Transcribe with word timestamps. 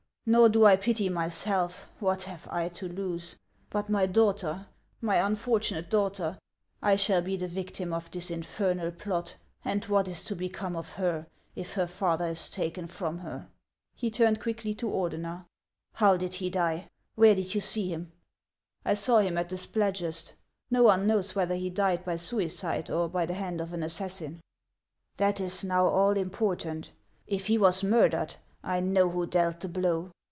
Nor 0.23 0.49
do 0.49 0.65
I 0.65 0.75
pity 0.77 1.09
myself; 1.09 1.89
what 1.99 2.23
have 2.23 2.47
I 2.51 2.69
to 2.69 2.87
lose? 2.87 3.35
But 3.71 3.89
my 3.89 4.05
daughter,— 4.05 4.67
my 5.01 5.15
unfortunate 5.17 5.89
daughter! 5.89 6.37
I 6.79 6.95
shall 6.95 7.23
be 7.23 7.35
the 7.37 7.47
victim 7.47 7.91
of 7.91 8.09
this 8.11 8.29
infernal 8.29 8.91
plot; 8.91 9.35
and 9.65 9.83
what 9.85 10.07
is 10.07 10.23
to 10.25 10.35
become 10.35 10.75
of 10.75 10.93
her, 10.93 11.25
if 11.55 11.73
her 11.73 11.87
father 11.87 12.27
is 12.27 12.51
taken 12.51 12.85
from 12.85 13.17
her?" 13.17 13.49
He 13.95 14.11
turned 14.11 14.39
quickly 14.39 14.75
to 14.75 14.85
Ordener." 14.85 15.47
How 16.01 16.17
did 16.17 16.35
he 16.35 16.51
die? 16.51 16.87
Where 17.15 17.33
did 17.33 17.55
you 17.55 17.59
see 17.59 17.89
him?"" 17.89 18.11
1 18.83 18.97
saw 18.97 19.17
him 19.19 19.39
at 19.39 19.49
the 19.49 19.57
Spladgest. 19.57 20.33
No 20.69 20.83
one 20.83 21.07
knows 21.07 21.33
whether 21.33 21.55
he 21.55 21.71
died 21.71 22.05
by 22.05 22.15
suicide 22.17 22.91
or 22.91 23.09
by 23.09 23.25
the 23.25 23.33
hand 23.33 23.59
of 23.59 23.73
an 23.73 23.81
assassin."" 23.81 24.39
That 25.17 25.39
is 25.41 25.63
now 25.63 25.87
all 25.87 26.11
important. 26.15 26.91
If 27.25 27.47
he 27.47 27.57
was 27.57 27.81
murdered, 27.83 28.35
I 28.63 28.79
know 28.79 29.09
who 29.09 29.25
dealt 29.25 29.61
the 29.61 29.67
blow. 29.69 30.11